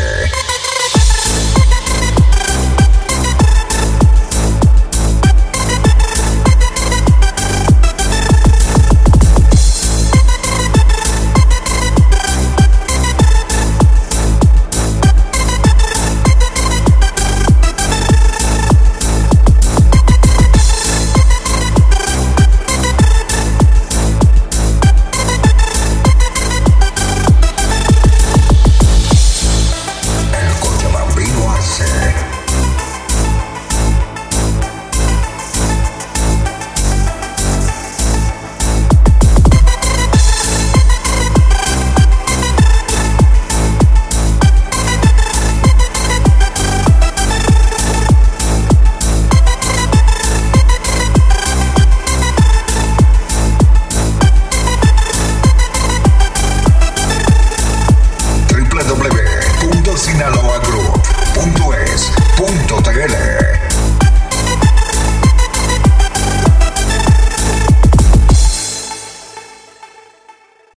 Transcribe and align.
Culture. 0.00 0.39